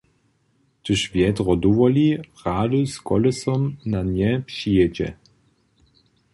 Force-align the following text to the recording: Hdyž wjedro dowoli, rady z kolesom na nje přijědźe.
Hdyž 0.81 1.01
wjedro 1.11 1.53
dowoli, 1.63 2.07
rady 2.43 2.81
z 2.93 2.95
kolesom 3.07 3.61
na 3.91 3.99
nje 4.09 4.31
přijědźe. 4.47 5.07